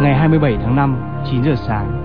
[0.00, 0.96] Ngày 27 tháng 5,
[1.30, 2.02] 9 giờ sáng.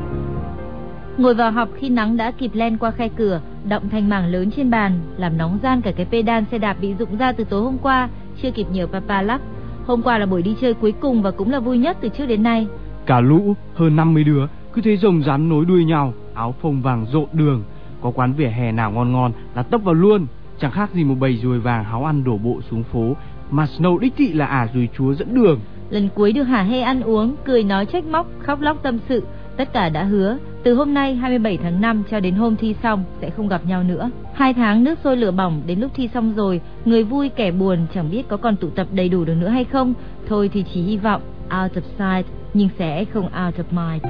[1.17, 4.51] Ngồi vào học khi nắng đã kịp len qua khe cửa, động thành mảng lớn
[4.55, 7.61] trên bàn, làm nóng gian cả cái pedal xe đạp bị rụng ra từ tối
[7.61, 8.09] hôm qua,
[8.41, 9.41] chưa kịp nhờ papa lắc.
[9.87, 12.25] Hôm qua là buổi đi chơi cuối cùng và cũng là vui nhất từ trước
[12.25, 12.67] đến nay.
[13.05, 17.05] Cả lũ hơn 50 đứa cứ thế rồng rắn nối đuôi nhau, áo phông vàng
[17.13, 17.63] rộn đường.
[18.01, 20.27] Có quán vỉa hè nào ngon ngon là tấp vào luôn.
[20.59, 23.15] Chẳng khác gì một bầy ruồi vàng háo ăn đổ bộ xuống phố
[23.49, 25.59] mà Snow đích thị là ả ruồi chúa dẫn đường.
[25.89, 29.23] Lần cuối được hà hê ăn uống, cười nói trách móc, khóc lóc tâm sự,
[29.57, 33.03] tất cả đã hứa từ hôm nay 27 tháng 5 cho đến hôm thi xong
[33.21, 34.09] sẽ không gặp nhau nữa.
[34.33, 37.87] Hai tháng nước sôi lửa bỏng đến lúc thi xong rồi, người vui kẻ buồn
[37.93, 39.93] chẳng biết có còn tụ tập đầy đủ được nữa hay không.
[40.27, 41.21] Thôi thì chỉ hy vọng
[41.63, 44.03] out of sight nhưng sẽ không out of mind.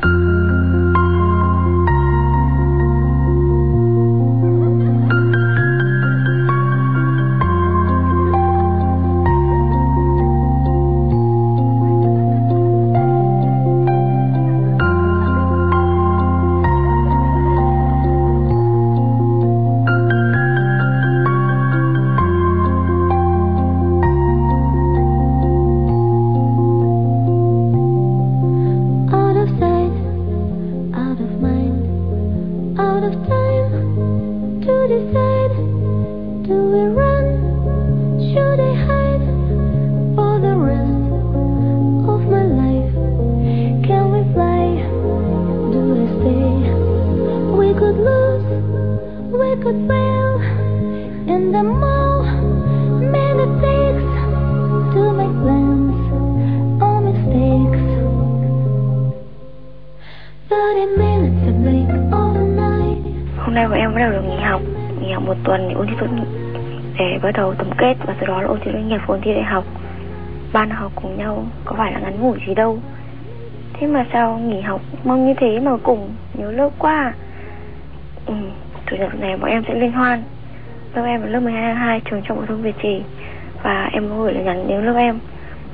[67.25, 69.33] Bắt đầu tổng kết và sau đó là ôn thi tốt nghiệp và ôn thi
[69.33, 69.63] đại học.
[70.53, 72.79] Ban học cùng nhau có phải là ngắn ngủi gì đâu.
[73.73, 77.13] Thế mà sao nghỉ học mong như thế mà cùng nhớ lớp quá à?
[78.25, 78.33] ừ,
[78.85, 80.23] Chủ nhật này bọn em sẽ liên hoan.
[80.95, 83.01] Lớp em là lớp 12 trường trọng phổ thông Việt Trì.
[83.63, 85.19] Và em gửi lời nhắn đến lớp em.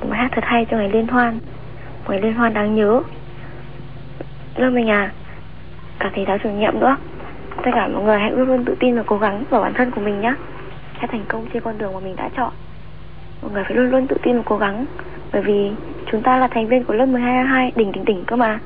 [0.00, 1.38] Một bài hát thật hay cho ngày liên hoan.
[2.04, 3.00] Một ngày liên hoan đáng nhớ.
[4.56, 5.12] Lớp mình à
[5.98, 6.96] Cả thầy giáo chủ nhiệm nữa.
[7.64, 9.90] Tất cả mọi người hãy luôn luôn tự tin và cố gắng vào bản thân
[9.90, 10.34] của mình nhé
[11.02, 12.52] sẽ thành công trên con đường mà mình đã chọn.
[13.42, 14.86] Mọi người phải luôn luôn tự tin và cố gắng,
[15.32, 15.70] bởi vì
[16.12, 18.58] chúng ta là thành viên của lớp 12 2 đỉnh đỉnh đỉnh cơ mà.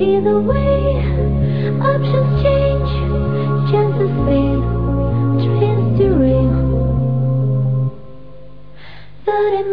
[0.00, 0.96] Either way,
[1.80, 2.90] options change,
[3.70, 4.64] chances fade,
[5.44, 6.54] dreams derail.
[9.24, 9.72] But it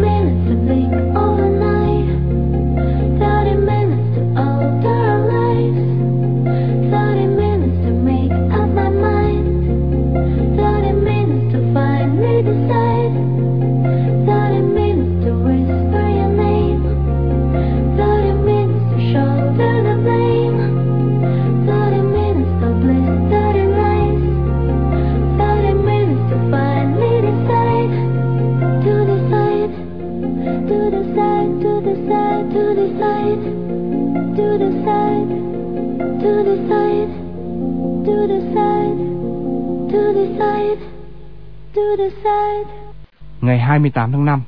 [43.72, 44.42] 28 tháng 5.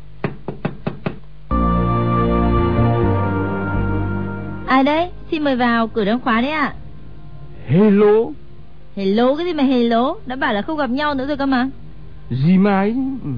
[4.67, 5.09] Ai đấy?
[5.31, 6.73] Xin mời vào, cửa đang khóa đấy ạ.
[7.67, 8.31] Hello,
[8.95, 10.16] Hello cái gì mà hello?
[10.25, 11.69] Đã bảo là không gặp nhau nữa rồi cơ mà.
[12.29, 12.95] gì mà ấy.
[13.23, 13.29] Ừ.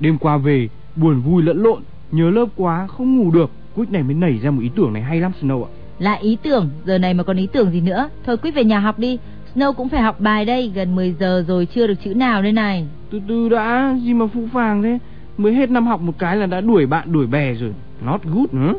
[0.00, 3.50] Đêm qua về, buồn vui lẫn lộn, nhớ lớp quá, không ngủ được.
[3.76, 5.70] Quyết này mới nảy ra một ý tưởng này hay lắm Snow ạ.
[5.98, 8.08] Lại ý tưởng, giờ này mà còn ý tưởng gì nữa.
[8.26, 9.18] Thôi quyết về nhà học đi.
[9.54, 12.52] Snow cũng phải học bài đây, gần 10 giờ rồi chưa được chữ nào đây
[12.52, 12.86] này.
[13.10, 14.98] Từ từ đã, gì mà phụ phàng thế.
[15.40, 17.72] Mới hết năm học một cái là đã đuổi bạn đuổi bè rồi.
[18.04, 18.74] Not good nữa.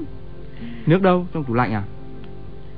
[0.85, 1.25] Nước đâu?
[1.33, 1.83] Trong tủ lạnh à?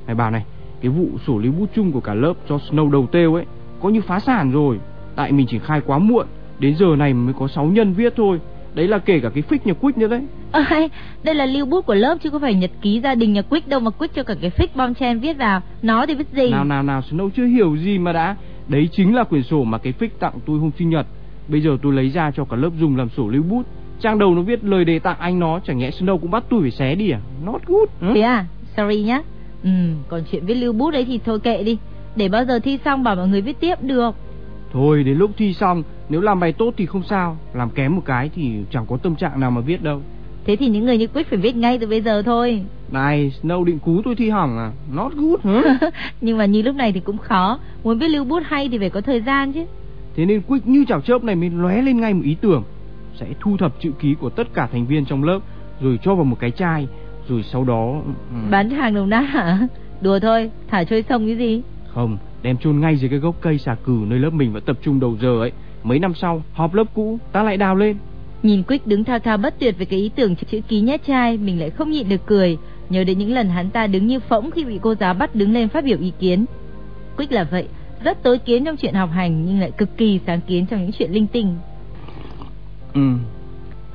[0.08, 0.46] Này bảo này,
[0.82, 3.46] cái vụ sổ lý bút chung của cả lớp cho Snow đầu têu ấy,
[3.82, 4.80] có như phá sản rồi.
[5.16, 6.26] Tại mình triển khai quá muộn,
[6.60, 8.40] đến giờ này mới có 6 nhân viết thôi.
[8.74, 10.22] Đấy là kể cả cái phích nhà Quick nữa đấy.
[10.54, 10.90] Hay,
[11.24, 13.68] đây là lưu bút của lớp chứ có phải nhật ký gia đình nhà Quick
[13.68, 15.62] đâu mà Quick cho cả cái fix bom chen viết vào.
[15.82, 16.50] Nó thì viết gì?
[16.50, 18.36] Nào nào nào Snow chưa hiểu gì mà đã
[18.68, 21.08] Đấy chính là quyển sổ mà cái phích tặng tôi hôm sinh nhật
[21.48, 23.64] Bây giờ tôi lấy ra cho cả lớp dùng làm sổ lưu bút
[24.00, 26.62] Trang đầu nó viết lời đề tặng anh nó Chẳng nhẽ Snow cũng bắt tôi
[26.62, 27.90] phải xé đi à Not good?
[28.16, 28.46] Thế à?
[28.78, 29.22] Sorry nhá.
[29.64, 29.70] Ừ,
[30.08, 31.78] còn chuyện viết lưu bút đấy thì thôi kệ đi.
[32.16, 34.16] Để bao giờ thi xong bảo mọi người viết tiếp được.
[34.74, 38.02] Thôi đến lúc thi xong Nếu làm bài tốt thì không sao Làm kém một
[38.06, 40.02] cái thì chẳng có tâm trạng nào mà viết đâu
[40.46, 42.62] Thế thì những người như Quyết phải viết ngay từ bây giờ thôi.
[42.92, 45.80] Này Snow định cú tôi thi hỏng à Not good hả?
[46.22, 47.60] Nhưng mà như lúc này thì cũng khó.
[47.84, 49.66] Muốn viết lưu bút hay thì phải có thời gian chứ.
[50.16, 52.64] Thế nên Quick như chảo chớp này mới lóe lên ngay một ý tưởng
[53.20, 55.40] Sẽ thu thập chữ ký của tất cả thành viên trong lớp
[55.82, 56.88] Rồi cho vào một cái chai
[57.30, 59.68] Rồi sau đó ừ, Bán hàng đồng nát hả?
[60.02, 61.62] Đùa thôi, thả trôi sông cái gì?
[61.88, 64.78] Không, đem chôn ngay dưới cái gốc cây xà cừ Nơi lớp mình vẫn tập
[64.82, 65.52] trung đầu giờ ấy
[65.84, 67.98] Mấy năm sau, họp lớp cũ, ta lại đào lên
[68.44, 71.38] Nhìn Quick đứng thao thao bất tuyệt về cái ý tưởng chữ ký nhét chai,
[71.38, 72.58] mình lại không nhịn được cười,
[72.90, 75.54] nhớ đến những lần hắn ta đứng như phỗng khi bị cô giáo bắt đứng
[75.54, 76.46] lên phát biểu ý kiến.
[77.18, 77.68] Quick là vậy,
[78.04, 80.92] rất tối kiến trong chuyện học hành nhưng lại cực kỳ sáng kiến trong những
[80.92, 81.56] chuyện linh tinh.
[82.94, 83.02] Ừ,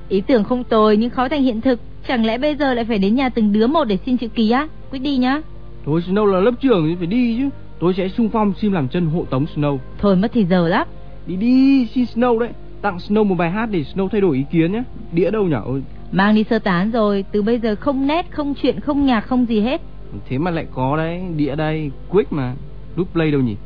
[0.09, 2.99] Ý tưởng không tồi nhưng khó thành hiện thực, chẳng lẽ bây giờ lại phải
[2.99, 4.69] đến nhà từng đứa một để xin chữ ký á?
[4.91, 5.41] Quick đi nhá.
[5.85, 7.49] thôi Snow là lớp trưởng thì phải đi chứ
[7.81, 10.87] Tôi sẽ sung phong xin làm chân hộ tống Snow Thôi mất thì giờ lắm.
[11.27, 12.49] Đi đi, xin Snow đấy
[12.83, 14.83] Tặng Snow một bài hát để Snow thay đổi ý kiến nhé
[15.13, 15.83] Đĩa đâu nhở Ôi,
[16.13, 19.47] Mang đi sơ tán rồi, từ bây giờ không nét, không chuyện, không nhạc, không
[19.49, 19.81] gì hết.
[20.29, 22.55] Thế mà lại có đấy, đĩa đây, Quick mà
[22.96, 23.56] Lúc play đâu nhỉ?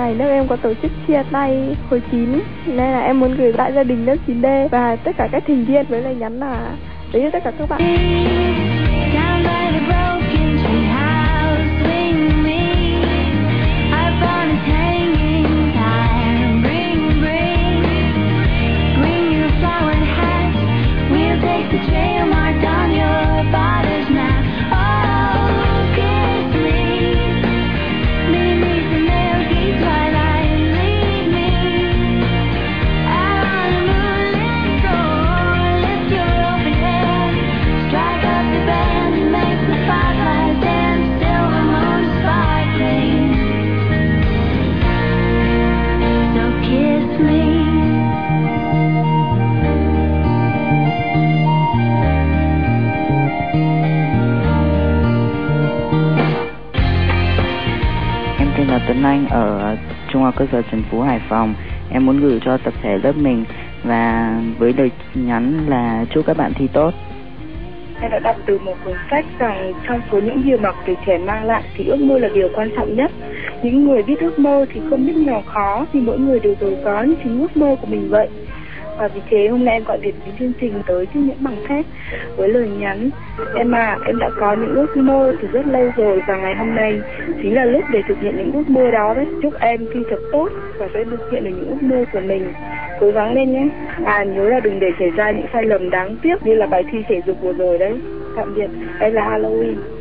[0.00, 3.52] Này lớp em có tổ chức chia tay hồi 9 nên là em muốn gửi
[3.52, 6.72] lại gia đình lớp 9D và tất cả các thành viên với lời nhắn là
[7.12, 7.80] đấy tất cả các bạn.
[9.14, 10.10] Down by the broken
[58.70, 59.76] là Tuấn Anh ở
[60.08, 61.54] Trung học cơ sở Trần Phú, Hải Phòng.
[61.90, 63.44] Em muốn gửi cho tập thể lớp mình
[63.84, 66.94] và với lời nhắn là chúc các bạn thi tốt.
[68.00, 71.18] Em đã đọc từ một cuốn sách rằng trong số những điều mà tuổi trẻ
[71.18, 73.10] mang lại thì ước mơ là điều quan trọng nhất.
[73.62, 76.70] Những người biết ước mơ thì không biết nghèo khó, thì mỗi người đều giàu
[76.84, 78.28] có như chính ước mơ của mình vậy.
[79.00, 81.56] Và vì thế hôm nay em gọi điện đến chương trình tới chiếc những bằng
[81.68, 81.84] thép
[82.36, 83.10] với lời nhắn
[83.56, 86.74] Em à, em đã có những ước mơ từ rất lâu rồi và ngày hôm
[86.74, 87.00] nay
[87.42, 89.26] chính là lúc để thực hiện những ước mơ đó đấy.
[89.42, 92.52] Chúc em thi thật tốt và sẽ thực hiện được những ước mơ của mình.
[93.00, 93.68] Cố gắng lên nhé.
[94.04, 96.84] À nhớ là đừng để xảy ra những sai lầm đáng tiếc như là bài
[96.92, 97.94] thi thể dục vừa rồi đấy.
[98.36, 98.70] Tạm biệt.
[99.00, 99.99] em là Halloween.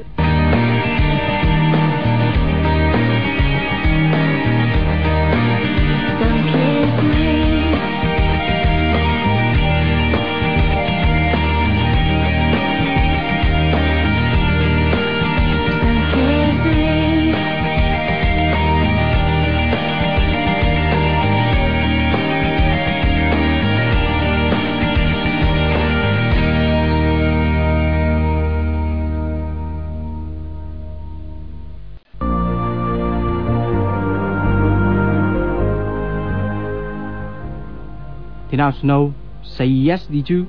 [38.59, 39.11] Nào Snow
[39.43, 40.45] Say yes đi chứ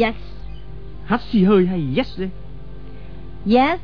[0.00, 0.14] Yes.
[1.04, 2.30] Hát xì hơi hay yes đấy
[3.46, 3.80] Yes.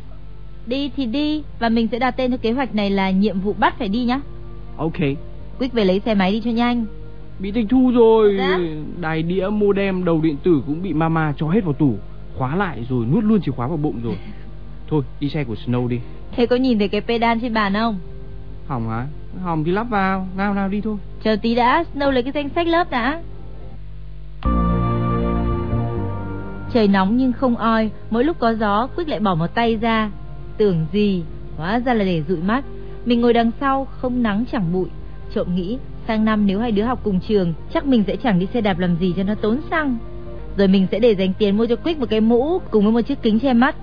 [0.66, 3.54] Đi thì đi và mình sẽ đặt tên cho kế hoạch này là nhiệm vụ
[3.58, 4.20] bắt phải đi nhá.
[4.76, 4.98] Ok
[5.58, 6.86] Quick về lấy xe máy đi cho nhanh.
[7.38, 8.58] Bị tịch thu rồi Dạ.
[9.00, 11.94] Đài đĩa modem đầu điện tử cũng bị mama cho hết vào tủ
[12.38, 14.14] Khóa lại rồi nuốt luôn chìa khóa vào bụng rồi
[14.88, 16.00] Thôi đi xe của Snow đi
[16.36, 17.98] Thế có nhìn thấy cái pedal trên bàn không?
[18.66, 19.06] Hỏng hả
[19.42, 22.48] Hỏng thì lắp vào Nào nào đi thôi Chờ tí đã, Snow lấy cái danh
[22.54, 23.20] sách lớp đã.
[26.74, 30.10] Trời nóng nhưng không oi, mỗi lúc có gió, Quyết lại bỏ một tay ra.
[30.56, 31.22] Tưởng gì,
[31.56, 32.64] hóa ra là để dụi mắt.
[33.04, 34.88] Mình ngồi đằng sau, không nắng chẳng bụi.
[35.34, 35.78] Trộm nghĩ,
[36.08, 38.78] sang năm nếu hai đứa học cùng trường, chắc mình sẽ chẳng đi xe đạp
[38.78, 39.98] làm gì cho nó tốn xăng.
[40.56, 43.00] Rồi mình sẽ để dành tiền mua cho Quyết một cái mũ cùng với một
[43.00, 43.76] chiếc kính che mắt.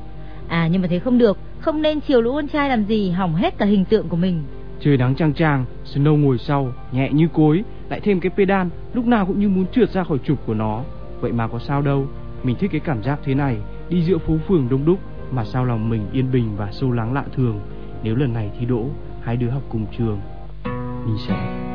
[0.48, 3.36] À nhưng mà thế không được, không nên chiều lũ con trai làm gì, hỏng
[3.36, 4.44] hết cả hình tượng của mình.
[4.80, 9.06] Trời nắng chang chang Snow ngồi sau Nhẹ như cối Lại thêm cái pedal Lúc
[9.06, 10.84] nào cũng như muốn trượt ra khỏi trục của nó
[11.20, 12.08] Vậy mà có sao đâu
[12.44, 13.58] mình thích cái cảm giác thế này,
[13.90, 15.00] Đi giữa phố phường đông đúc
[15.32, 17.60] Mà sao lòng mình yên bình và sâu lắng lạ thường.
[18.04, 18.86] Nếu lần này thi đỗ,
[19.22, 20.20] Hai đứa học cùng trường,
[21.06, 21.71] Mình sẽ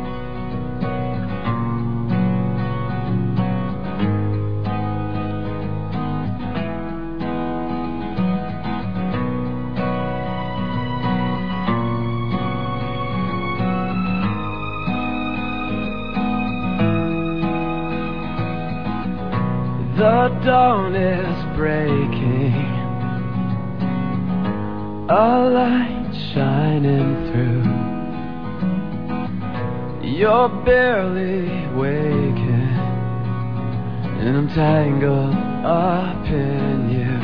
[20.27, 22.53] The dawn is breaking,
[25.09, 27.63] a light shining through.
[30.11, 32.75] You're barely waking,
[34.19, 37.16] and I'm tangled up in you.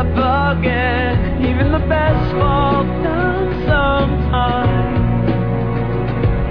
[0.00, 5.28] Up again, even the best fall down sometimes.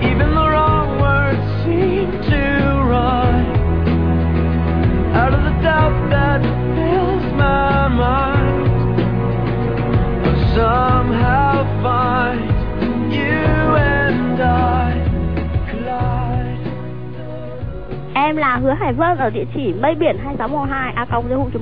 [0.05, 2.43] Even the wrong words seem to
[2.91, 3.49] rhyme
[5.15, 6.41] out of the doubt that
[6.75, 8.69] fills my mind.
[10.23, 13.49] But somehow find you
[13.97, 14.93] and I
[15.71, 16.69] collide.
[18.13, 21.05] Em là Hứa Hải Vân ở địa chỉ mây biển 2612 a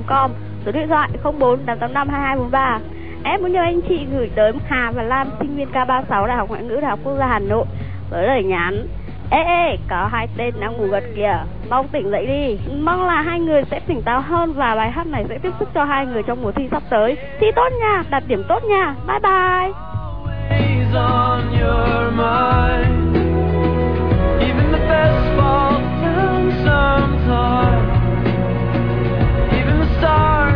[0.08, 0.32] com
[0.68, 2.78] số điện thoại 04 885 2243.
[3.24, 6.48] Em muốn nhờ anh chị gửi tới Hà và Lam sinh viên K36 Đại học
[6.48, 7.64] Ngoại ngữ Đại học Quốc gia Hà Nội
[8.10, 8.86] với lời nhắn
[9.30, 11.38] Ê ê, có hai tên đang ngủ gật kìa,
[11.70, 12.58] mong tỉnh dậy đi.
[12.80, 15.68] Mong là hai người sẽ tỉnh táo hơn và bài hát này sẽ tiếp sức
[15.74, 17.16] cho hai người trong mùa thi sắp tới.
[17.40, 18.94] Thi tốt nha, đạt điểm tốt nha.
[19.06, 19.72] Bye bye.
[24.40, 27.84] Even the best fall down sometime.
[29.52, 30.47] Even the stars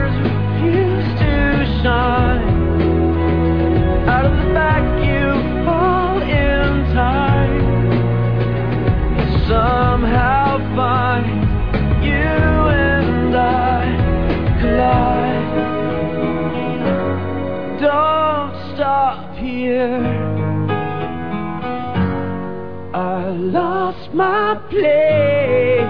[24.73, 25.81] place.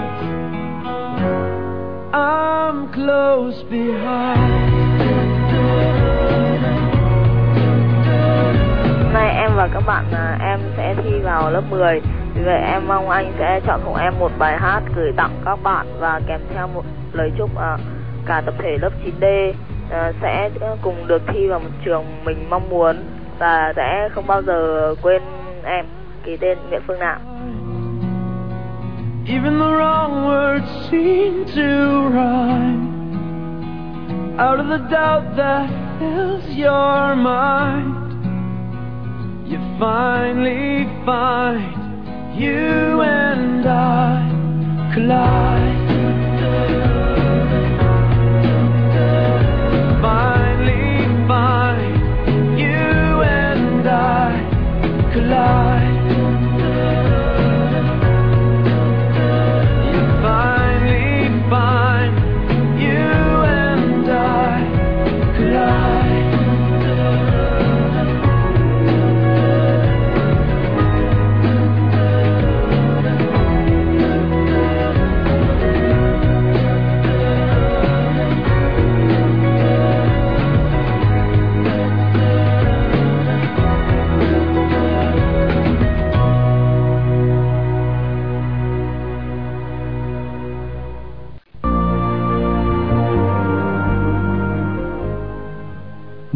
[2.13, 4.62] I'm close behind.
[9.63, 12.01] Và các bạn à, em sẽ thi vào lớp 10
[12.35, 15.59] Vì vậy em mong anh sẽ chọn cùng em một bài hát gửi tặng các
[15.63, 17.77] bạn Và kèm theo một lời chúc à,
[18.27, 19.53] cả tập thể lớp 9D
[19.91, 20.51] à, sẽ
[20.83, 22.97] cùng được thi vào một trường mình mong muốn
[23.39, 25.23] Và sẽ không bao giờ quên
[25.65, 25.87] em
[26.25, 27.21] Ký tên Nguyễn Phương Nạm.
[29.27, 32.93] Even the wrong words seem to rhyme.
[34.39, 38.12] Out of the doubt that fills your mind,
[39.53, 45.89] you finally find you and I collide.
[50.01, 55.92] Finally find you and I collide.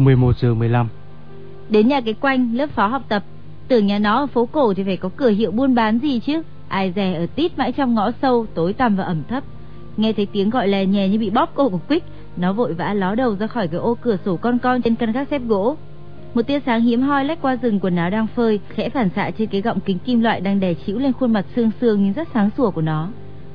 [0.07, 0.87] 11 giờ 15
[1.69, 3.23] Đến nhà cái quanh lớp phó học tập.
[3.67, 6.41] Tưởng nhà nó ở phố cổ thì phải có cửa hiệu buôn bán gì chứ?
[6.67, 9.43] Ai dè ở tít mãi trong ngõ sâu Tối tăm và ẩm thấp.
[9.97, 12.05] Nghe thấy tiếng gọi lè nhè như bị bóp cổ của Quick
[12.37, 15.11] Nó vội vã ló đầu ra khỏi cái ô cửa sổ con con trên căn
[15.11, 15.77] gác xếp gỗ.
[16.33, 19.31] Một tia sáng hiếm hoi lách qua rừng quần áo đang phơi Khẽ phản xạ
[19.37, 22.13] trên cái gọng kính kim loại đang đè chĩu lên khuôn mặt xương xương nhưng
[22.13, 23.09] rất sáng sủa của nó.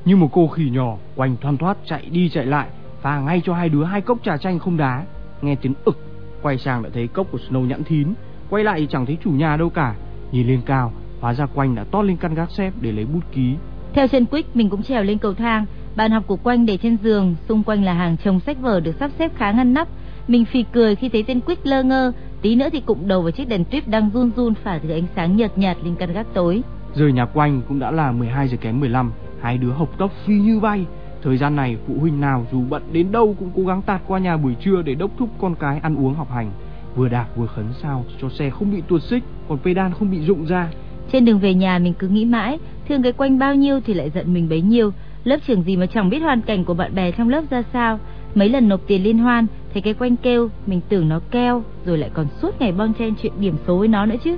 [0.05, 2.67] Như một cô khỉ nhỏ Quanh thoăn thoát chạy đi chạy lại
[3.01, 5.03] Pha ngay cho hai đứa hai cốc trà chanh không đá.
[5.41, 6.12] Nghe tiếng ực
[6.43, 8.13] Quay sang đã thấy cốc của Snow nhẵn thín
[8.49, 9.95] Quay lại chẳng thấy chủ nhà đâu cả.
[10.31, 13.19] Nhìn lên cao Hóa ra quanh đã tót lên căn gác xếp để lấy bút
[13.31, 13.55] ký.
[13.93, 15.65] Theo chân Quick mình cũng trèo lên cầu thang.
[15.95, 18.95] Bàn học của Quanh để trên giường Xung quanh là hàng chồng sách vở được
[18.99, 19.87] sắp xếp khá ngăn nắp.
[20.27, 23.31] Mình phì cười khi thấy tên Quick lơ ngơ Tí nữa thì cụm đầu vào
[23.31, 26.33] chiếc đèn tuyếp đang run run phả từ ánh sáng nhợt nhạt lên căn gác
[26.33, 26.61] tối.
[26.95, 30.33] Rời nhà quanh cũng đã là 12 giờ kém 15 Hai đứa học tốc phi
[30.33, 30.85] như bay
[31.23, 34.19] Thời gian này, phụ huynh nào dù bận đến đâu cũng cố gắng tạt qua
[34.19, 36.51] nhà buổi trưa để đốc thúc con cái ăn uống học hành.
[36.95, 40.19] Vừa đạp vừa khấn sao, cho xe không bị tuột xích, Còn pedal không bị
[40.19, 40.67] rụng ra.
[41.11, 44.09] Trên đường về nhà, mình cứ nghĩ mãi, Thương cái quanh bao nhiêu thì lại
[44.09, 44.91] giận mình bấy nhiêu.
[45.23, 47.99] Lớp trưởng gì mà chẳng biết hoàn cảnh của bạn bè trong lớp ra sao.
[48.35, 51.97] Mấy lần nộp tiền liên hoan, Thấy cái quanh kêu, Mình tưởng nó keo, Rồi
[51.97, 54.37] lại còn suốt ngày bon chen chuyện điểm số với nó nữa chứ.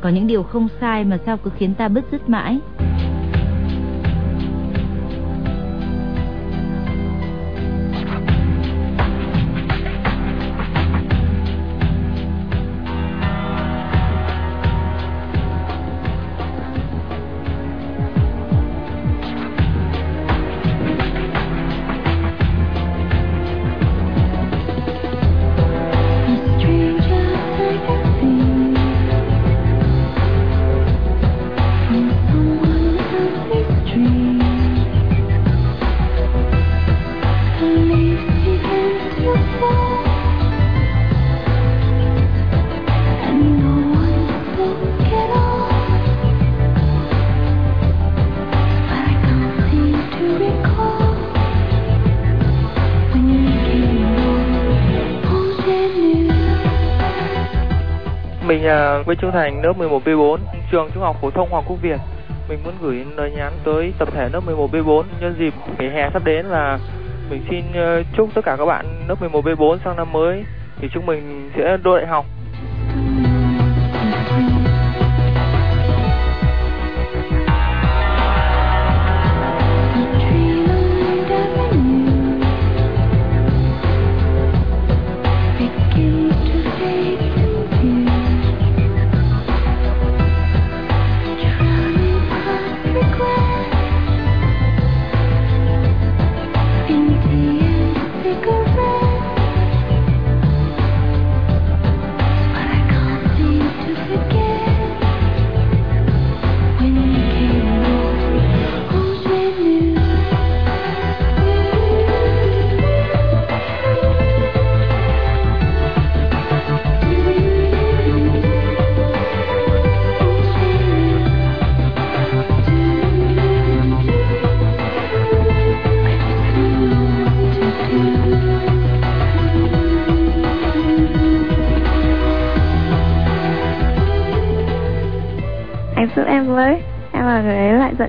[0.00, 2.58] Có những điều không sai mà sao cứ khiến ta bứt rứt mãi.
[58.64, 60.38] Nhà Nguyễn Trung Thành, lớp 11B4,
[60.70, 62.00] trường Trung học phổ thông Hoàng Quốc Việt.
[62.48, 66.24] Mình muốn gửi lời nhắn tới tập thể lớp 11B4 nhân dịp nghỉ hè sắp
[66.24, 66.78] đến là
[67.30, 70.44] mình xin ờ, chúc tất cả các bạn lớp 11B4 sang năm mới
[70.76, 72.26] thì chúng mình sẽ đỗ đại học.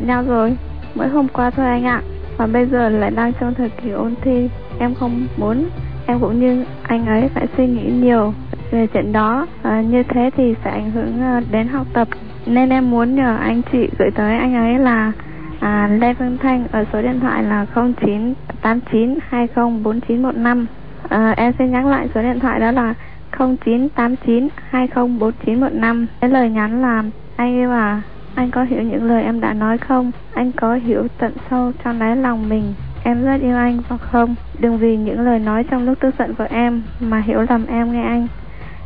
[0.06, 0.58] Người nhau rồi.
[0.96, 2.02] Mới hôm qua thôi anh ạ.
[2.38, 4.50] Và bây giờ lại đang trong thời kỳ ôn thi.
[4.80, 5.70] Em không muốn.
[6.08, 8.34] Em cũng như anh ấy phải suy nghĩ nhiều
[8.72, 9.48] Về chuyện đó.
[9.64, 12.08] À, Như thế thì sẽ ảnh hưởng ờ, đến học tập.
[12.46, 15.12] Nên em muốn nhờ anh chị gửi tới anh ấy là
[15.60, 20.66] à, Lê Phương Thanh ở số điện thoại là 0989204915
[21.10, 22.94] à, ờ, Em xin nhắc lại số điện thoại đó là
[23.32, 27.04] 0989204915 Cái lời nhắn là
[27.36, 28.02] anh yêu à,
[28.36, 30.12] anh có hiểu những lời em đã nói không?
[30.34, 32.74] Anh có hiểu tận sâu trong đáy lòng mình.
[33.04, 34.36] Em rất yêu anh hoặc không?
[34.60, 37.92] Đừng vì những lời nói trong lúc tức giận của em mà hiểu lầm em
[37.92, 38.28] nghe anh.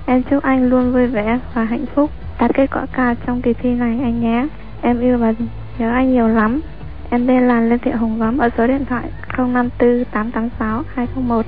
[0.06, 2.12] Em chúc anh luôn vui vẻ và hạnh phúc.
[2.40, 4.48] Đạt kết quả cao trong kỳ thi này anh nhé.
[4.82, 5.34] Em yêu và
[5.80, 6.62] nhớ anh nhiều lắm.
[7.10, 9.04] Em tên là Lê Thị Hồng Gấm ở số điện thoại
[9.38, 11.46] 054 886 201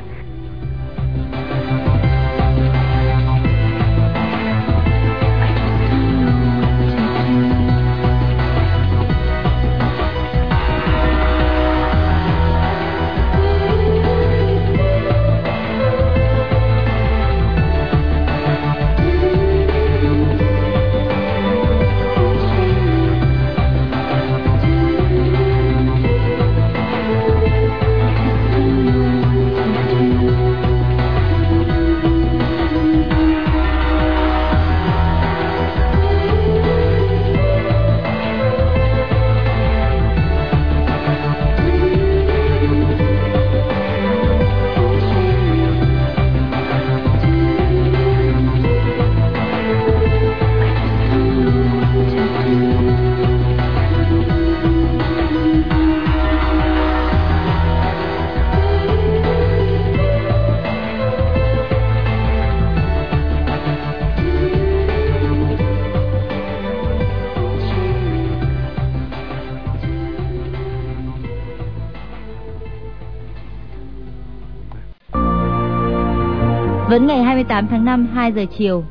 [76.91, 78.84] Vẫn ngày 28 tháng 5 2 giờ chiều.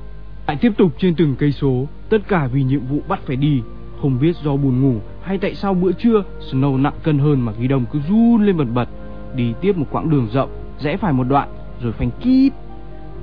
[0.46, 3.62] Lại tiếp tục trên từng cây số, tất cả vì nhiệm vụ bắt phải đi.
[4.02, 7.52] Không biết do buồn ngủ hay tại sao bữa trưa Snow nặng cân hơn mà
[7.58, 8.88] ghi đông cứ run lên bật bật.
[9.34, 11.48] Đi tiếp một quãng đường rộng, rẽ phải một đoạn,
[11.82, 12.52] rồi phanh kíp.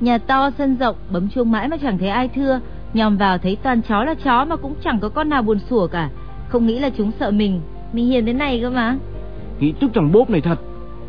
[0.00, 2.60] Nhà to sân rộng, bấm chuông mãi mà chẳng thấy ai thưa.
[2.94, 5.86] Nhòm vào thấy toàn chó là chó mà cũng chẳng có con nào buồn sủa
[5.86, 6.10] cả.
[6.48, 7.60] Không nghĩ là chúng sợ mình.
[7.92, 8.96] Mình hiền thế này cơ mà.
[9.60, 10.58] Nghĩ tức thằng bốp này thật.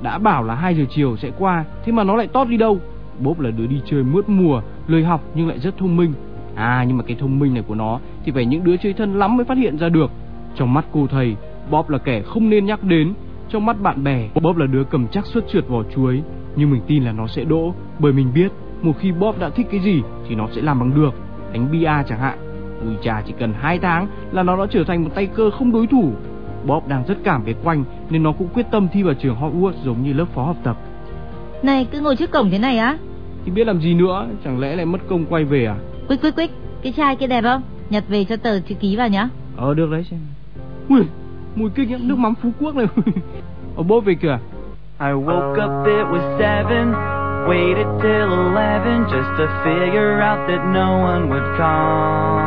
[0.02, 2.80] Đã bảo là 2 giờ chiều sẽ qua, thế mà nó lại tót đi đâu?
[3.20, 6.14] Bốp là đứa đi chơi mướt mùa, lười học nhưng lại rất thông minh.
[6.56, 9.20] À nhưng mà cái thông minh này của nó thì phải những đứa chơi thân
[9.20, 10.12] lắm mới phát hiện ra được.
[10.56, 11.36] Trong mắt cô thầy,
[11.72, 13.14] Bob là kẻ không nên nhắc đến.
[13.50, 16.22] Trong mắt bạn bè, Bob là đứa cầm chắc suốt trượt vỏ chuối.
[16.56, 18.52] Nhưng mình tin là nó sẽ đỗ, bởi mình biết
[18.82, 21.14] một khi Bob đã thích cái gì thì nó sẽ làm bằng được.
[21.54, 22.38] Đánh bia chẳng hạn.
[22.86, 25.72] Ui cha chỉ cần 2 tháng là nó đã trở thành một tay cơ không
[25.72, 26.12] đối thủ.
[26.66, 29.84] Bob đang rất cảm về quanh nên nó cũng quyết tâm thi vào trường Hogwarts
[29.84, 30.78] giống như lớp phó học tập.
[31.64, 32.98] Này cứ ngồi trước cổng thế này á?
[33.46, 35.76] Thì biết làm gì nữa, chẳng lẽ lại mất công quay về à?
[36.08, 36.50] Quýt quýt quýt,
[36.84, 37.62] cái chai kia đẹp không?
[37.90, 39.30] Nhặt về cho tờ chữ ký vào nhá.
[39.58, 40.20] Ờ được đấy xem.
[40.90, 41.02] Ui,
[41.56, 42.88] mùi kinh lắm, nước mắm Phú Quốc này.
[43.78, 44.38] Ở bố về kìa.
[45.00, 46.94] I woke up, it was seven.
[47.48, 52.40] Waited till eleven just to figure out that no one would call.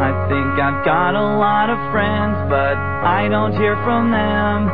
[0.00, 4.68] I think I've got a lot of friends, but I don't hear from them.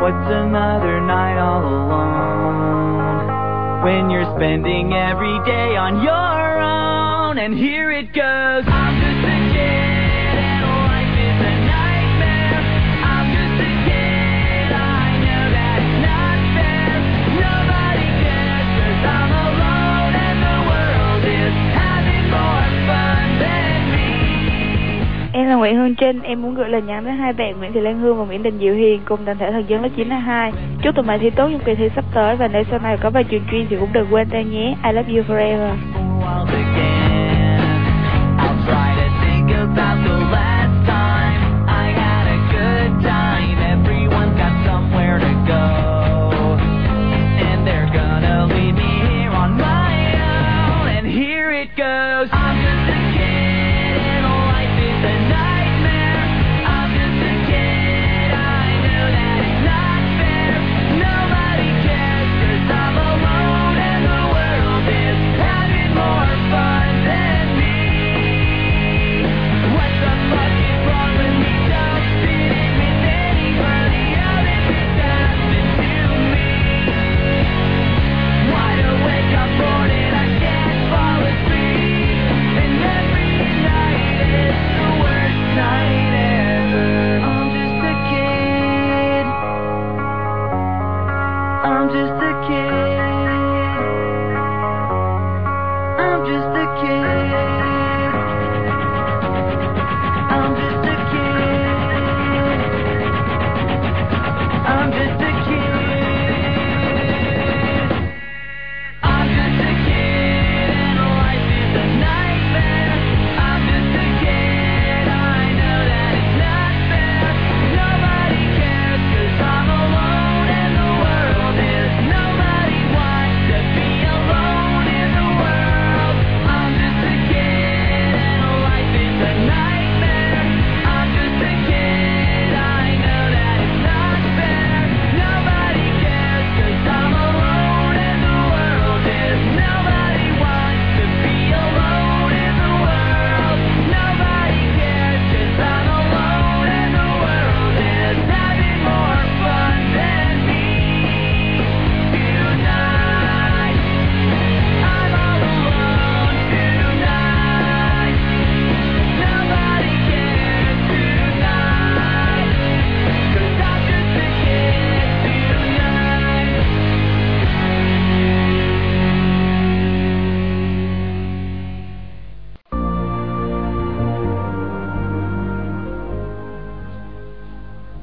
[0.00, 2.79] What's another night all alone?
[3.82, 8.64] When you're spending every day on your own, and here it goes.
[8.66, 8.99] I'm
[25.50, 27.98] là Nguyễn Hương Trinh, em muốn gửi lời nhắn đến hai bạn Nguyễn Thị Lan
[27.98, 30.52] Hương và Nguyễn Đình Diệu Hiền cùng toàn thể thần dân lớp 92.
[30.82, 33.10] Chúc tụi mày thi tốt trong kỳ thi sắp tới và nếu sau này có
[33.10, 34.74] bài truyền chuyên thì cũng đừng quên tao nhé.
[34.84, 35.70] I love you forever.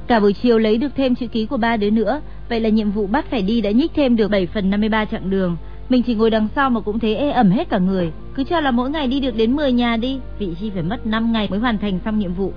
[0.08, 2.90] Cả buổi chiều lấy được thêm chữ ký của ba đứa nữa, vậy là nhiệm
[2.90, 5.56] vụ bắt phải đi đã nhích thêm được 7 phần 53 chặng đường.
[5.88, 8.12] Mình chỉ ngồi đằng sau mà cũng thấy ê ẩm hết cả người.
[8.34, 11.06] Cứ cho là mỗi ngày đi được đến 10 nhà đi, vị chi phải mất
[11.06, 12.52] 5 ngày mới hoàn thành xong nhiệm vụ.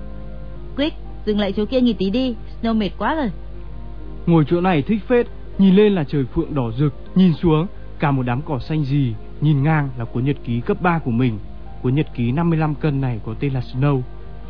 [0.76, 3.30] Quick, dừng lại chỗ kia nghỉ tí đi, Snow mệt quá rồi.
[4.26, 5.26] Ngồi chỗ này thích phết,
[5.58, 7.66] nhìn lên là trời phượng đỏ rực, nhìn xuống
[7.98, 11.10] cả một đám cỏ xanh gì, nhìn ngang là cuốn nhật ký cấp 3 của
[11.10, 11.38] mình.
[11.82, 14.00] Cuốn nhật ký 55 cân này có tên là Snow.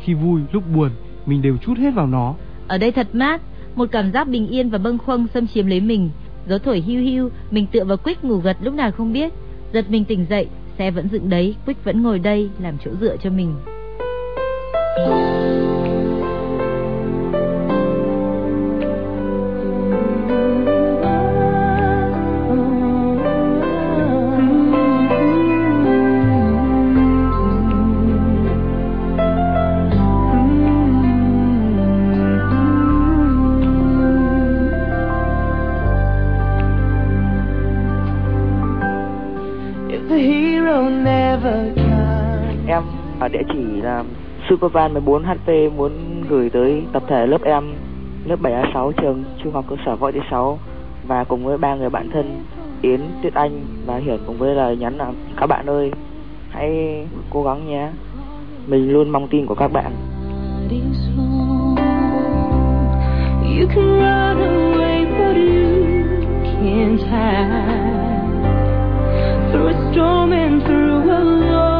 [0.03, 0.89] Khi vui, lúc buồn,
[1.25, 2.35] mình đều chút hết vào nó.
[2.73, 3.41] Ở đây thật mát,
[3.75, 6.09] một cảm giác bình yên và bâng khuâng xâm chiếm lấy mình.
[6.47, 9.33] Gió thổi hiu hiu, mình tựa vào Quick ngủ gật lúc nào không biết.
[9.73, 13.17] Giật mình tỉnh dậy, xe vẫn dựng đấy, Quick vẫn ngồi đây làm chỗ dựa
[13.23, 13.55] cho mình.
[15.07, 15.32] If
[44.49, 45.91] Supervan 14HP muốn
[46.29, 47.63] gửi tới tập thể lớp em
[48.25, 50.59] lớp 7A6 trường trung học cơ sở Võ Thị 6
[51.07, 52.43] và cùng với ba người bạn thân
[52.81, 55.91] Yến, Tuyết Anh và Hiển cùng với lời nhắn là các bạn ơi
[56.49, 56.71] hãy
[57.29, 57.89] cố gắng nhé.
[58.67, 59.91] Mình luôn mong tin của các bạn.
[63.59, 65.83] You can run away, but you
[66.43, 67.93] can't hide.
[69.51, 71.72] Through a storm and through a lonely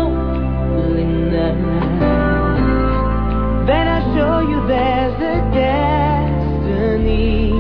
[4.13, 7.52] show you there's a destiny.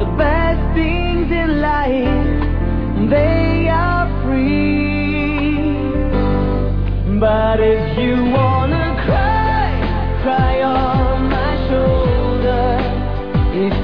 [0.00, 5.60] The best things in life, they are free.
[7.20, 9.68] But if you wanna cry,
[10.22, 12.66] cry on my shoulder.
[13.66, 13.76] If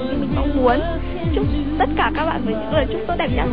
[0.00, 0.80] được như mình mong muốn.
[1.34, 1.44] Chúc
[1.78, 3.46] tất cả các bạn với những lời chúc tốt đẹp nhất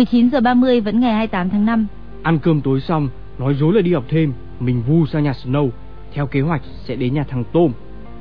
[0.00, 1.86] 19 giờ 30 vẫn ngày 28 tháng 5.
[2.22, 3.08] Ăn cơm tối xong,
[3.38, 5.70] nói dối là đi học thêm, mình vu sang nhà Snow.
[6.14, 7.72] Theo kế hoạch sẽ đến nhà thằng Tôm.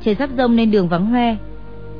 [0.03, 1.35] Trời sắp rông nên đường vắng hoe.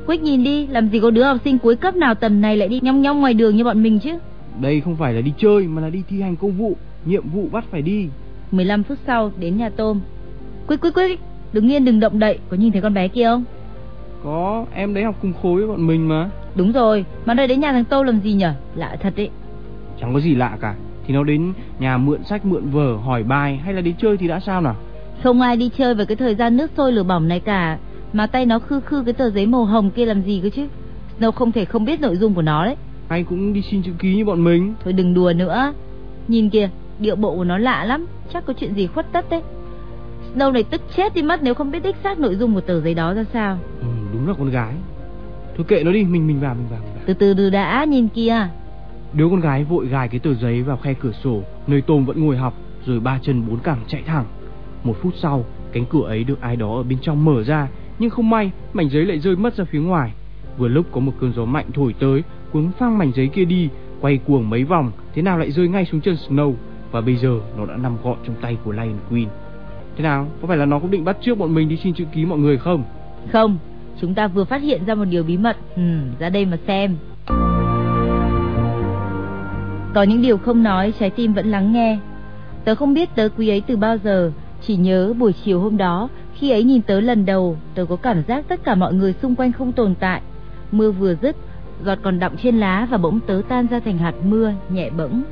[0.06, 2.68] Quick nhìn đi, làm gì có đứa học sinh cuối cấp nào tầm này lại
[2.68, 4.18] đi nhong nhong ngoài đường như bọn mình chứ.
[4.62, 7.48] Đây không phải là đi chơi mà là đi thi hành công vụ, nhiệm vụ
[7.52, 8.08] bắt phải đi.
[8.52, 10.00] 15 phút sau đến nhà Tôm.
[10.68, 11.22] Quick quick quick,
[11.54, 13.44] đứng yên đừng động đậy, có nhìn thấy con bé kia không?
[14.24, 16.30] Có, em đấy học cùng khối với bọn mình mà.
[16.56, 18.54] Đúng rồi, mà đây đến nhà thằng Tô làm gì nhở?
[18.76, 19.30] Lạ thật đấy.
[20.02, 20.76] Chẳng có gì lạ cả.
[21.08, 24.28] Thì nó đến nhà mượn sách mượn vở hỏi bài hay là đi chơi thì
[24.28, 24.76] đã sao nào?
[25.24, 27.78] Không ai đi chơi vào cái thời gian nước sôi lửa bỏng này cả.
[28.14, 30.68] Mà tay nó khư khư cái tờ giấy màu hồng kia làm gì cơ chứ?
[31.20, 32.76] Snow không thể không biết nội dung của nó đấy.
[33.10, 34.74] Hay cũng đi xin chữ ký như bọn mình.
[34.84, 35.74] Thôi đừng đùa nữa.
[36.28, 38.06] Nhìn kìa, điệu bộ của nó lạ lắm.
[38.34, 39.42] Chắc có chuyện gì khuất tất đấy.
[40.36, 42.82] Snow này tức chết đi mất nếu không biết đích xác nội dung của tờ
[42.82, 43.58] giấy đó ra sao.
[43.80, 44.74] Ừ, đúng là con gái.
[45.58, 46.80] Thôi kệ nó đi, mình mình vào mình vào.
[46.80, 47.04] Mình vào.
[47.06, 48.48] Từ từ từ đã, nhìn kìa.
[49.14, 52.26] Đứa con gái vội gài cái tờ giấy vào khe cửa sổ Nơi Tôm vẫn
[52.26, 52.54] ngồi học
[52.86, 54.26] Rồi ba chân bốn cẳng chạy thẳng
[54.84, 57.68] Một phút sau cánh cửa ấy được ai đó ở bên trong mở ra
[58.00, 60.14] Nhưng không may mảnh giấy lại rơi mất ra phía ngoài
[60.58, 63.70] Vừa lúc có một cơn gió mạnh thổi tới Cuốn phăng mảnh giấy kia đi
[64.02, 66.54] Quay cuồng mấy vòng Thế nào lại rơi ngay xuống chân Snow
[66.92, 69.28] Và bây giờ nó đã nằm gọn trong tay của Lion Queen
[69.98, 72.06] Thế nào có phải là nó cũng định bắt trước bọn mình đi xin chữ
[72.14, 72.84] ký mọi người không
[73.32, 73.58] Không,
[74.02, 75.58] chúng ta vừa phát hiện ra một điều bí mật.
[75.76, 75.82] Ừ,
[76.20, 76.96] ra đây mà xem.
[79.94, 82.00] Có những điều không nói, trái tim vẫn lắng nghe.
[82.66, 86.10] Tớ không biết tớ quý ấy từ bao giờ, chỉ nhớ buổi chiều hôm đó,
[86.34, 89.36] khi ấy nhìn tớ lần đầu, tớ có cảm giác tất cả mọi người xung
[89.36, 90.22] quanh không tồn tại.
[90.72, 91.36] Mưa vừa dứt,
[91.86, 95.24] giọt còn đọng trên lá và bỗng tớ tan ra thành hạt mưa, nhẹ bẫng.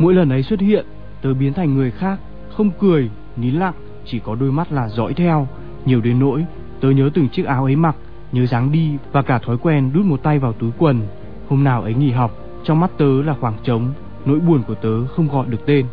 [0.00, 0.84] Mỗi lần ấy xuất hiện
[1.22, 2.18] Tớ biến thành người khác
[2.56, 3.74] Không cười, nín lặng
[4.06, 5.48] Chỉ có đôi mắt là dõi theo
[5.84, 6.44] Nhiều đến nỗi
[6.80, 7.96] Tớ nhớ từng chiếc áo ấy mặc
[8.32, 11.00] Nhớ dáng đi Và cả thói quen đút một tay vào túi quần
[11.48, 12.30] Hôm nào ấy nghỉ học
[12.64, 13.92] trong mắt tớ là khoảng trống
[14.24, 15.86] Nỗi buồn của tớ không gọi được tên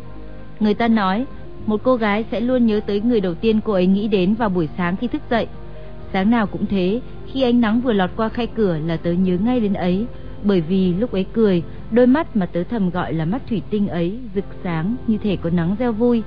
[0.60, 1.26] Người ta nói,
[1.66, 4.48] một cô gái sẽ luôn nhớ tới người đầu tiên cô ấy nghĩ đến vào
[4.48, 5.46] buổi sáng khi thức dậy.
[6.12, 9.36] Sáng nào cũng thế, khi ánh nắng vừa lọt qua khe cửa là tớ nhớ
[9.44, 10.06] ngay đến ấy,
[10.42, 13.88] bởi vì lúc ấy cười, đôi mắt mà tớ thầm gọi là mắt thủy tinh
[13.88, 16.22] ấy rực sáng như thể có nắng gieo vui.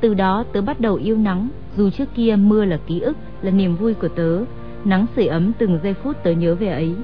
[0.00, 3.50] Từ đó tớ bắt đầu yêu nắng, dù trước kia mưa là ký ức, là
[3.50, 4.44] niềm vui của tớ.
[4.84, 6.94] Nắng sưởi ấm từng giây phút tớ nhớ về ấy.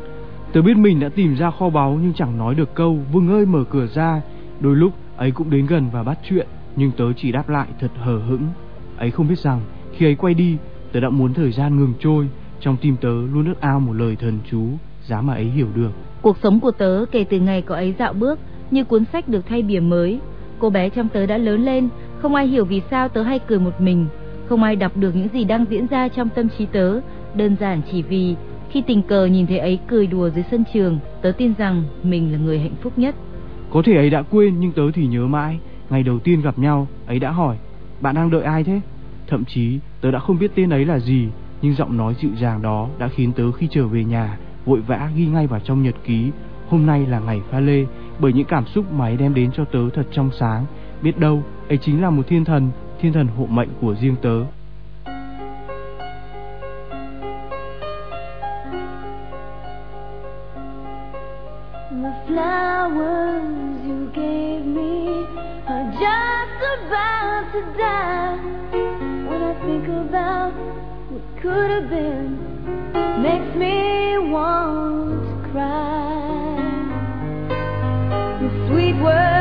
[0.53, 2.99] Tớ biết mình đã tìm ra kho báu Nhưng chẳng nói được câu.
[3.13, 4.23] Vương ơi mở cửa ra.
[4.61, 7.91] Đôi lúc ấy cũng đến gần và bắt chuyện Nhưng tớ chỉ đáp lại thật
[7.99, 8.47] hờ hững.
[8.99, 9.61] Ấy không biết rằng
[9.93, 10.57] Khi ấy quay đi
[10.93, 12.29] Tớ đã muốn thời gian ngừng trôi.
[12.61, 14.67] Trong tim tớ luôn ước ao một lời thần chú
[15.07, 15.91] Giá mà ấy hiểu được.
[16.23, 18.39] Cuộc sống của tớ kể từ ngày cậu ấy dạo bước
[18.71, 20.21] như cuốn sách được thay bìa mới.
[20.59, 23.59] Cô bé trong tớ đã lớn lên, không ai hiểu vì sao tớ hay cười
[23.59, 24.07] một mình,
[24.49, 27.01] không ai đọc được những gì đang diễn ra trong tâm trí tớ,
[27.35, 28.37] đơn giản chỉ vì
[28.71, 32.33] khi tình cờ nhìn thấy ấy cười đùa dưới sân trường, tớ tin rằng mình
[32.33, 33.15] là người hạnh phúc nhất.
[33.71, 35.59] Có thể ấy đã quên nhưng tớ thì nhớ mãi.
[35.91, 37.57] Ngày đầu tiên gặp nhau Ấy đã hỏi
[38.01, 38.81] Bạn đang đợi ai thế?
[39.27, 41.29] Thậm chí tớ đã không biết tên ấy là gì
[41.63, 45.11] Nhưng giọng nói dịu dàng đó đã khiến tớ khi trở về nhà Vội vã
[45.17, 46.31] ghi ngay vào trong nhật ký
[46.69, 47.87] Hôm nay là ngày pha lê.
[48.19, 50.67] Bởi những cảm xúc mà ấy đem đến cho tớ thật trong sáng.
[51.03, 54.45] Biết đâu ấy chính là một thiên thần Thiên thần hộ mệnh của riêng tớ.
[61.90, 65.26] The flowers you gave me
[65.66, 68.37] are just about to die.
[69.29, 70.53] When I think about
[71.11, 72.38] what could have been,
[73.24, 76.62] makes me want to cry.
[78.68, 79.39] Sweet words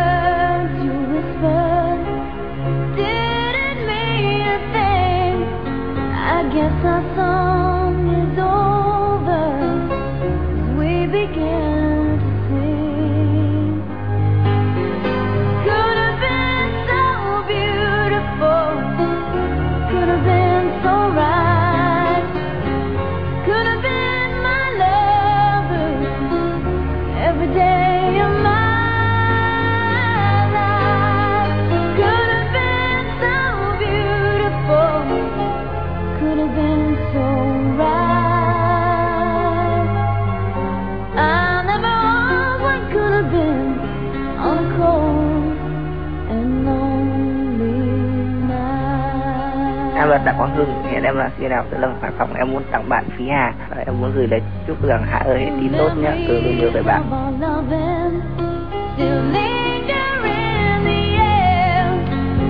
[50.26, 50.36] night.
[50.36, 52.34] Em là Đặng Hưng, hiện em là xin nào tự lâm phải Phòng.
[52.34, 53.54] Em muốn tặng bạn Phí Hà.
[53.70, 56.58] Và Em muốn gửi lời chúc rằng hạ ơi hãy tin tốt nhé, từ luôn
[56.58, 57.04] nhớ về bạn.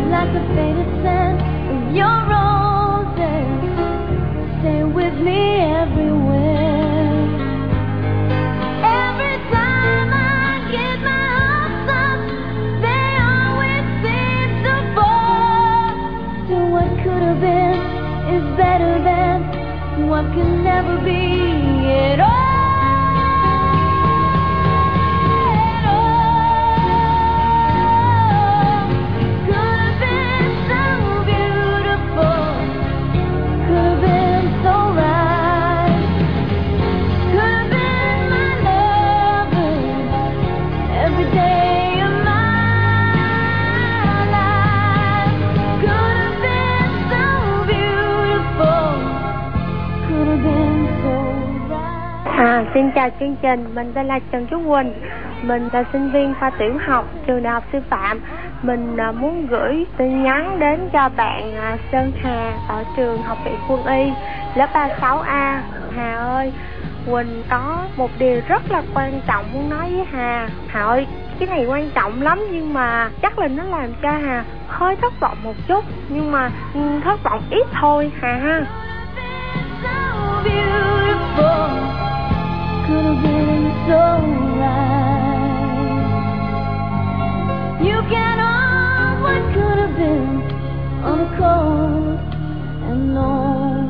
[0.10, 1.40] Like the faded scent
[1.70, 3.48] of your roses.
[4.62, 5.79] Stay with me
[53.42, 54.94] trình, mình tên là Trần Trúc Quỳnh.
[55.42, 58.20] Mình là sinh viên khoa tiểu học trường đại học sư phạm.
[58.62, 63.38] Mình à, muốn gửi tin nhắn đến cho bạn à, Sơn Hà ở trường học
[63.46, 64.12] viện quân y
[64.56, 65.60] lớp 36A
[65.96, 66.54] Hà ơi,
[67.06, 70.50] Quỳnh có một điều rất là quan trọng muốn nói với Hà.
[70.68, 71.08] Hà ơi
[71.40, 75.20] cái này quan trọng lắm nhưng mà chắc là nó làm cho Hà hơi thất
[75.20, 75.86] vọng một chút.
[76.10, 78.66] Nhưng mà ừ, thất vọng ít thôi Hà ha.
[82.90, 84.04] Could have been so
[84.62, 85.78] right.
[87.82, 88.40] You can
[89.22, 90.42] what could have been
[91.06, 92.20] on a cold
[92.90, 93.89] and lonely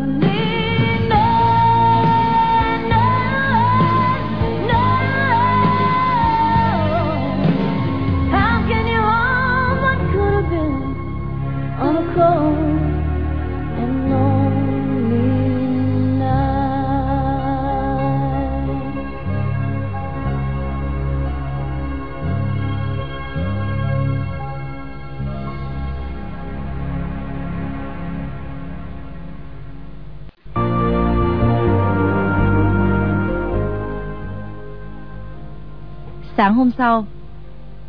[36.40, 37.06] Sáng hôm sau,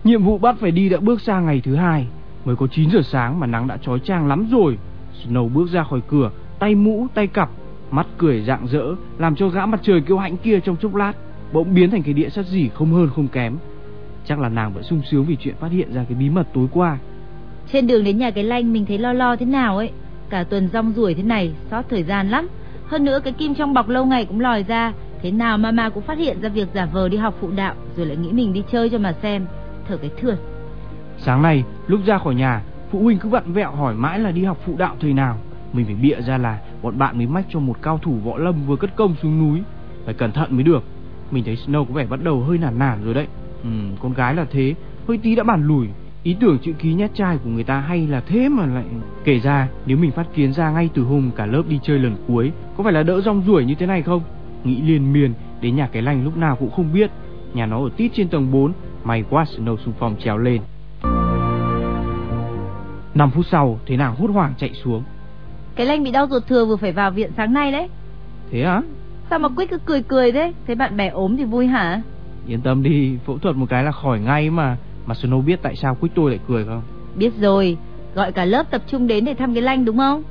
[0.05, 2.07] Nhiệm vụ bắt phải đi đã bước sang ngày thứ hai
[2.44, 4.78] Mới có 9 giờ sáng mà nắng đã trói trang lắm rồi
[5.24, 7.51] Snow bước ra khỏi cửa Tay mũ, tay cặp
[7.90, 8.84] Mắt cười rạng rỡ
[9.18, 11.12] Làm cho gã mặt trời kiêu hãnh kia trong chốc lát
[11.53, 13.57] Bỗng biến thành cái đĩa sắt dỉ không hơn không kém
[14.26, 16.66] Chắc là nàng vẫn sung sướng vì chuyện phát hiện ra cái bí mật tối
[16.72, 16.98] qua
[17.72, 19.90] trên đường đến nhà cái lanh mình thấy lo lo thế nào ấy.
[20.30, 22.48] Cả tuần rong ruổi thế này, sót thời gian lắm.
[22.86, 24.92] Hơn nữa cái kim trong bọc lâu ngày cũng lòi ra.
[25.22, 28.06] Thế nào mama cũng phát hiện ra việc giả vờ đi học phụ đạo rồi
[28.06, 29.46] lại nghĩ mình đi chơi cho mà xem.
[29.88, 30.36] Thở cái thườn.
[31.18, 34.44] Sáng nay lúc ra khỏi nhà Phụ huynh cứ vặn vẹo hỏi mãi là đi
[34.44, 35.38] học phụ đạo thời nào.
[35.72, 38.66] Mình phải bịa ra là Bọn bạn mới mách cho một cao thủ võ lâm
[38.66, 39.62] vừa cất công xuống núi.
[40.04, 40.82] Phải cẩn thận mới được.
[41.30, 43.26] Mình thấy Snow có vẻ bắt đầu hơi nản nản rồi đấy.
[43.62, 43.70] Ừ,
[44.02, 44.74] Con gái là thế.
[45.08, 45.88] Hơi tí đã bản lùi.
[46.22, 48.84] Ý tưởng chữ ký nhát trai của người ta hay là thế mà lại
[49.24, 49.68] Kể ra.
[49.86, 52.84] Nếu mình phát kiến ra ngay từ hôm cả lớp đi chơi lần cuối Có
[52.84, 54.22] phải là đỡ rong ruổi như thế này không?
[54.64, 57.11] Nghĩ liên miên Đến nhà cái lành lúc nào cũng không biết
[57.54, 58.72] Nhà nó ở tít trên tầng 4
[59.04, 60.61] May quá Snow xung phong trèo lên
[63.14, 65.02] 5 phút sau thấy nàng hốt hoảng chạy xuống
[65.74, 67.88] Cái lanh bị đau ruột thừa vừa phải vào viện sáng nay đấy.
[68.50, 68.82] Thế á
[69.30, 70.52] Sao mà Quyết cứ cười cười thế?
[70.66, 72.02] Thấy bạn bè ốm thì vui hả?
[72.46, 75.76] Yên tâm đi Phẫu thuật một cái là khỏi ngay mà Mà Snow biết tại
[75.76, 76.82] sao Quick tôi lại cười không
[77.16, 77.76] Biết rồi,
[78.14, 80.22] gọi cả lớp tập trung đến để thăm cái lanh đúng không?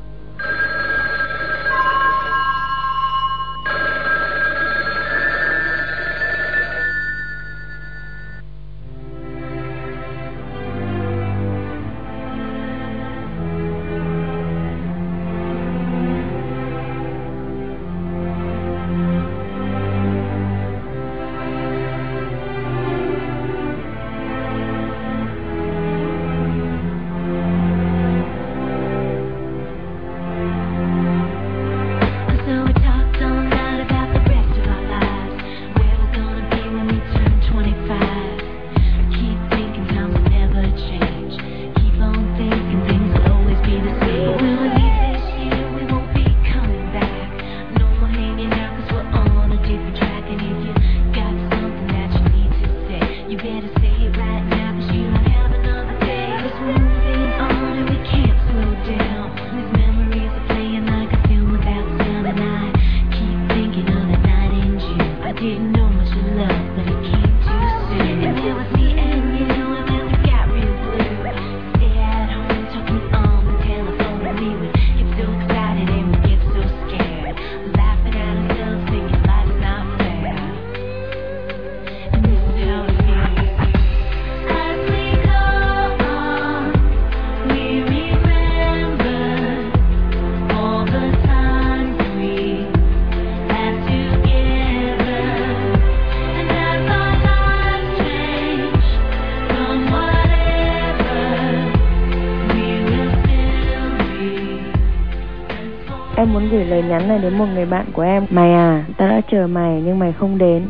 [106.82, 108.26] Lời nhắn này đến một người bạn của em.
[108.30, 110.66] Mày à, tao đã chờ mày nhưng mày không đến.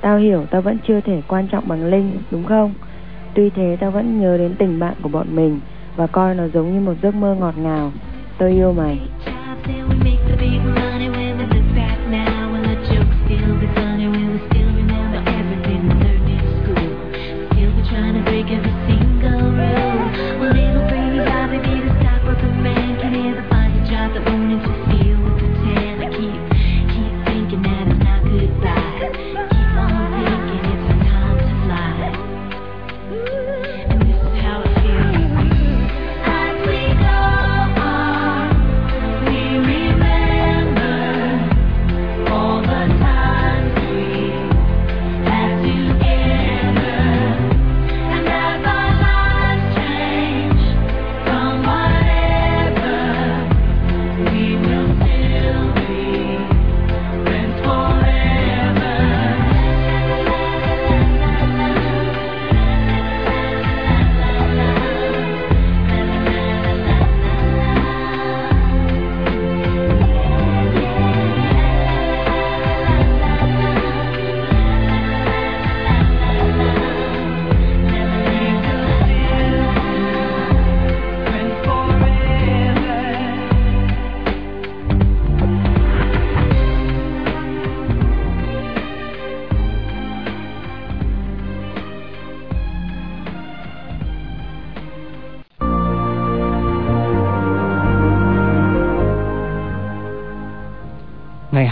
[0.00, 2.74] Tao hiểu tao vẫn chưa thể quan trọng bằng Linh, đúng không?
[3.34, 5.60] Tuy thế tao vẫn nhớ đến tình bạn của bọn mình
[5.96, 7.92] Và coi nó giống như một giấc mơ ngọt ngào.
[8.38, 8.98] Tôi yêu mày.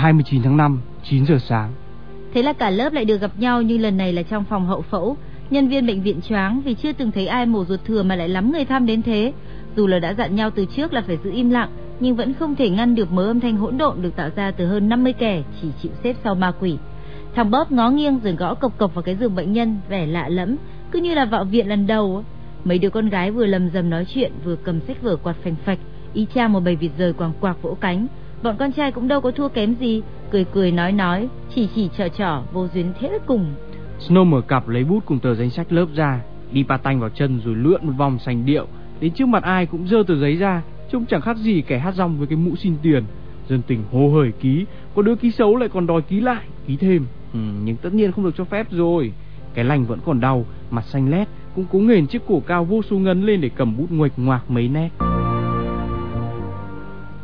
[0.04, 1.72] 29 tháng 5, 9 giờ sáng.
[2.34, 4.82] Thế là cả lớp lại được gặp nhau nhưng lần này là trong phòng hậu
[4.82, 5.16] phẫu.
[5.50, 8.28] Nhân viên bệnh viện choáng vì chưa từng thấy ai mổ ruột thừa mà lại
[8.28, 9.32] lắm người thăm đến thế.
[9.76, 11.68] Dù là đã dặn nhau từ trước là phải giữ im lặng,
[12.00, 14.66] nhưng vẫn không thể ngăn được mớ âm thanh hỗn độn được tạo ra từ
[14.66, 16.76] hơn 50 kẻ chỉ chịu xếp sau ma quỷ.
[17.34, 20.28] Thằng Bóp ngó nghiêng rồi gõ cộc cộc vào cái giường bệnh nhân, vẻ lạ
[20.28, 20.56] lẫm,
[20.90, 22.24] cứ như là vào viện lần đầu.
[22.64, 25.54] Mấy đứa con gái vừa lầm rầm nói chuyện, vừa cầm sách vở quạt phành
[25.64, 25.78] phạch,
[26.14, 28.06] y chang một bầy vịt rời quàng quạc vỗ cánh.
[28.44, 31.88] Bọn con trai cũng đâu có thua kém gì, cười cười nói nói, chỉ chỉ
[31.98, 33.54] trò trò, vô duyên thế cùng.
[34.00, 36.20] Snow mở cặp lấy bút cùng tờ danh sách lớp ra,
[36.52, 38.66] đi pa tanh vào chân rồi lượn một vòng sành điệu,
[39.00, 41.94] đến trước mặt ai cũng dơ tờ giấy ra, trông chẳng khác gì kẻ hát
[41.94, 43.04] rong với cái mũ xin tiền.
[43.48, 46.76] Dân tình hô hởi ký, có đứa ký xấu lại còn đòi ký lại, ký
[46.76, 47.06] thêm.
[47.32, 49.12] Ừ, nhưng tất nhiên không được cho phép rồi.
[49.54, 52.82] Cái lành vẫn còn đau, mặt xanh lét, cũng cố nghền chiếc cổ cao vô
[52.82, 54.90] số ngấn lên để cầm bút nguệch ngoạc mấy nét.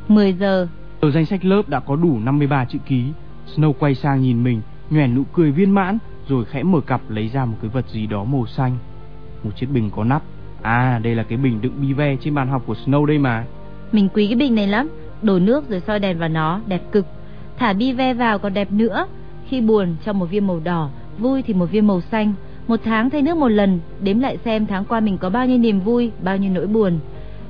[0.09, 0.69] 10 giờ,
[1.01, 3.05] Tờ danh sách lớp đã có đủ 53 chữ ký.
[3.57, 5.99] Snow quay sang nhìn mình, nhoẻn nụ cười viên mãn,
[6.29, 8.77] rồi khẽ mở cặp lấy ra một cái vật gì đó màu xanh.
[9.45, 10.23] Một chiếc bình có nắp.
[10.63, 13.45] À, đây là cái bình đựng bi ve trên bàn học của Snow đây mà.
[13.93, 14.89] mình quý cái bình này lắm,
[15.23, 17.07] đổ nước rồi soi đèn vào nó, đẹp cực.
[17.59, 19.07] Thả bi ve vào còn đẹp nữa.
[19.49, 22.33] Khi buồn cho một viên màu đỏ, vui thì một viên màu xanh.
[22.69, 25.59] Một tháng thay nước một lần, đếm lại xem tháng qua mình có bao nhiêu
[25.59, 26.99] niềm vui, bao nhiêu nỗi buồn.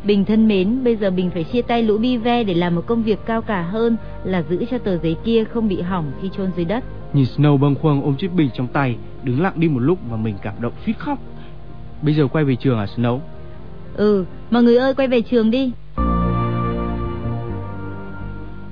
[0.04, 2.82] Bình thân mến, bây giờ Bình phải chia tay lũ bi ve để làm một
[2.86, 6.30] công việc cao cả hơn là giữ cho tờ giấy kia không bị hỏng khi
[6.36, 6.84] chôn dưới đất.
[7.12, 10.16] Nhìn Snow bâng khuâng ôm chiếc bình trong tay, đứng lặng đi một lúc và
[10.16, 11.18] mình cảm động suýt khóc.
[12.02, 13.18] Bây giờ quay về trường à Snow?
[13.94, 15.72] Ừ, mọi người ơi quay về trường đi.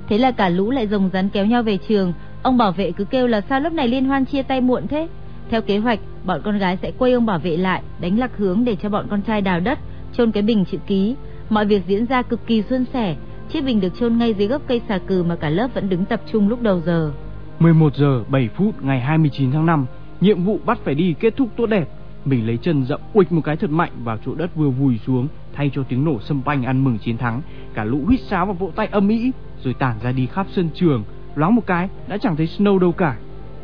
[0.07, 2.13] Thế là cả lũ lại rồng rắn kéo nhau về trường.
[2.43, 5.07] Ông bảo vệ cứ kêu là sao lớp này liên hoan chia tay muộn thế.
[5.49, 8.65] Theo kế hoạch, bọn con gái sẽ quay ông bảo vệ lại, đánh lạc hướng
[8.65, 9.79] để cho bọn con trai đào đất,
[10.19, 11.15] chôn cái bình chữ ký.
[11.49, 13.15] Mọi việc diễn ra cực kỳ suôn sẻ.
[13.51, 16.05] Chiếc bình được chôn ngay dưới gốc cây xà cừ mà cả lớp vẫn đứng
[16.05, 17.11] tập trung lúc đầu giờ.
[17.59, 19.85] 11 giờ 7 phút ngày 29 tháng 5,
[20.21, 21.89] nhiệm vụ bắt phải đi kết thúc tốt đẹp.
[22.25, 25.27] Mình lấy chân dậm uịch một cái thật mạnh vào chỗ đất vừa vùi xuống,
[25.55, 27.41] thay cho tiếng nổ sâm panh ăn mừng chiến thắng.
[27.73, 29.31] Cả lũ huýt sáo và vỗ tay âm ĩ,
[29.63, 31.03] rồi tản ra đi khắp sân trường.
[31.35, 33.15] Loáng một cái đã chẳng thấy Snow đâu cả.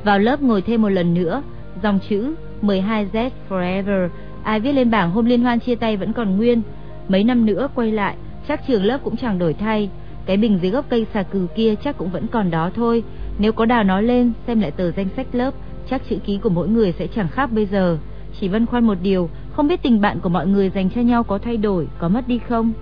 [0.03, 1.41] Vào lớp ngồi thêm một lần nữa,
[1.83, 4.09] dòng chữ 12Z Forever
[4.45, 6.61] ai viết lên bảng hôm liên hoan chia tay vẫn còn nguyên.
[7.07, 8.15] Mấy năm nữa quay lại,
[8.47, 9.89] chắc trường lớp cũng chẳng đổi thay.
[10.25, 13.03] Cái bình dưới gốc cây xà cừ kia chắc cũng vẫn còn đó thôi.
[13.39, 15.53] Nếu có đào nó lên, xem lại tờ danh sách lớp,
[15.89, 17.97] chắc chữ ký của mỗi người sẽ chẳng khác bây giờ.
[18.39, 21.23] Chỉ băn khoăn một điều, không biết tình bạn của mọi người dành cho nhau
[21.23, 22.73] có thay đổi, có mất đi không?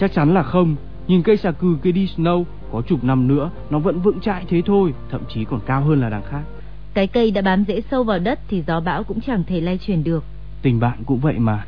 [0.00, 0.76] Chắc chắn là không.
[1.06, 4.44] Nhìn cây xà cừ kia đi Snow, có chục năm nữa nó vẫn vững chãi
[4.48, 6.42] thế thôi, thậm chí còn cao hơn là đằng khác.
[6.94, 9.78] Cái cây đã bám rễ sâu vào đất thì gió bão cũng chẳng thể lay
[9.78, 10.24] chuyển được.
[10.62, 11.64] Tình bạn cũng vậy mà.